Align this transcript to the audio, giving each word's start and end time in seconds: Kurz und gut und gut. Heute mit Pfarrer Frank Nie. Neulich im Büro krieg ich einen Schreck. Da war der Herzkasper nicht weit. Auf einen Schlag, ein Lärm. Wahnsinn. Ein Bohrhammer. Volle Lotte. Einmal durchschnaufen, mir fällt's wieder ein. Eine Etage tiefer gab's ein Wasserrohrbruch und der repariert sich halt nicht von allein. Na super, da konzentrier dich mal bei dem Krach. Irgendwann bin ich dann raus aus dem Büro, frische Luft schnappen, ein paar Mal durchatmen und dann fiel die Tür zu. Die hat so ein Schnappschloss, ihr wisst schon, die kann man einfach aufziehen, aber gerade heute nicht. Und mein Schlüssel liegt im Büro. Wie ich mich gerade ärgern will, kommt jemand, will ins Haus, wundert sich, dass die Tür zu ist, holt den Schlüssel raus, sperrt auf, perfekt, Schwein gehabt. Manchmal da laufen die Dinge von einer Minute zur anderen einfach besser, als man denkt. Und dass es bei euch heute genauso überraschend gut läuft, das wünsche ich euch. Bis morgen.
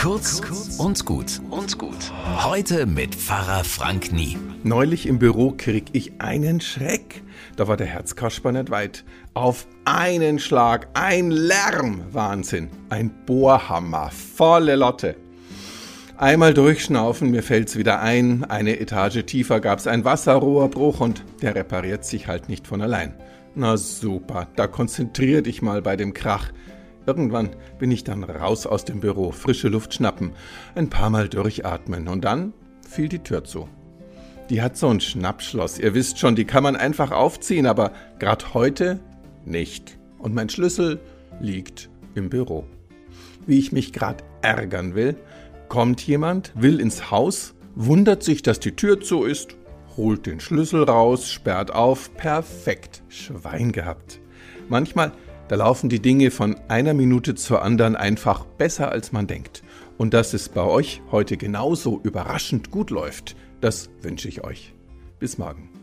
Kurz 0.00 0.40
und 0.78 1.04
gut 1.04 1.42
und 1.50 1.76
gut. 1.76 2.10
Heute 2.42 2.86
mit 2.86 3.14
Pfarrer 3.14 3.64
Frank 3.64 4.12
Nie. 4.12 4.38
Neulich 4.62 5.04
im 5.04 5.18
Büro 5.18 5.52
krieg 5.54 5.88
ich 5.92 6.12
einen 6.22 6.62
Schreck. 6.62 7.22
Da 7.56 7.68
war 7.68 7.76
der 7.76 7.86
Herzkasper 7.86 8.50
nicht 8.50 8.70
weit. 8.70 9.04
Auf 9.34 9.66
einen 9.84 10.38
Schlag, 10.38 10.88
ein 10.94 11.30
Lärm. 11.30 12.00
Wahnsinn. 12.12 12.70
Ein 12.88 13.10
Bohrhammer. 13.26 14.10
Volle 14.10 14.76
Lotte. 14.76 15.16
Einmal 16.16 16.54
durchschnaufen, 16.54 17.30
mir 17.30 17.42
fällt's 17.42 17.76
wieder 17.76 18.00
ein. 18.00 18.44
Eine 18.44 18.80
Etage 18.80 19.26
tiefer 19.26 19.60
gab's 19.60 19.86
ein 19.86 20.06
Wasserrohrbruch 20.06 21.00
und 21.00 21.26
der 21.42 21.54
repariert 21.54 22.06
sich 22.06 22.26
halt 22.26 22.48
nicht 22.48 22.66
von 22.66 22.80
allein. 22.80 23.12
Na 23.54 23.76
super, 23.76 24.48
da 24.56 24.66
konzentrier 24.66 25.42
dich 25.42 25.60
mal 25.60 25.82
bei 25.82 25.96
dem 25.96 26.14
Krach. 26.14 26.52
Irgendwann 27.06 27.50
bin 27.78 27.90
ich 27.90 28.04
dann 28.04 28.24
raus 28.24 28.66
aus 28.66 28.84
dem 28.84 29.00
Büro, 29.00 29.32
frische 29.32 29.68
Luft 29.68 29.94
schnappen, 29.94 30.32
ein 30.74 30.90
paar 30.90 31.10
Mal 31.10 31.28
durchatmen 31.28 32.08
und 32.08 32.24
dann 32.24 32.52
fiel 32.86 33.08
die 33.08 33.20
Tür 33.20 33.44
zu. 33.44 33.68
Die 34.50 34.62
hat 34.62 34.76
so 34.76 34.88
ein 34.88 35.00
Schnappschloss, 35.00 35.78
ihr 35.78 35.94
wisst 35.94 36.18
schon, 36.18 36.34
die 36.34 36.44
kann 36.44 36.62
man 36.62 36.76
einfach 36.76 37.12
aufziehen, 37.12 37.66
aber 37.66 37.92
gerade 38.18 38.52
heute 38.52 39.00
nicht. 39.44 39.98
Und 40.18 40.34
mein 40.34 40.48
Schlüssel 40.48 41.00
liegt 41.40 41.88
im 42.14 42.28
Büro. 42.28 42.66
Wie 43.46 43.58
ich 43.58 43.72
mich 43.72 43.92
gerade 43.92 44.24
ärgern 44.42 44.94
will, 44.94 45.16
kommt 45.68 46.02
jemand, 46.02 46.52
will 46.54 46.80
ins 46.80 47.10
Haus, 47.10 47.54
wundert 47.74 48.22
sich, 48.22 48.42
dass 48.42 48.60
die 48.60 48.76
Tür 48.76 49.00
zu 49.00 49.24
ist, 49.24 49.56
holt 49.96 50.26
den 50.26 50.40
Schlüssel 50.40 50.82
raus, 50.82 51.30
sperrt 51.30 51.72
auf, 51.72 52.14
perfekt, 52.16 53.02
Schwein 53.08 53.72
gehabt. 53.72 54.20
Manchmal 54.68 55.12
da 55.50 55.56
laufen 55.56 55.88
die 55.88 55.98
Dinge 55.98 56.30
von 56.30 56.54
einer 56.68 56.94
Minute 56.94 57.34
zur 57.34 57.62
anderen 57.62 57.96
einfach 57.96 58.44
besser, 58.44 58.92
als 58.92 59.10
man 59.10 59.26
denkt. 59.26 59.64
Und 59.98 60.14
dass 60.14 60.32
es 60.32 60.48
bei 60.48 60.62
euch 60.62 61.02
heute 61.10 61.36
genauso 61.36 62.00
überraschend 62.04 62.70
gut 62.70 62.90
läuft, 62.90 63.34
das 63.60 63.90
wünsche 64.00 64.28
ich 64.28 64.44
euch. 64.44 64.72
Bis 65.18 65.38
morgen. 65.38 65.79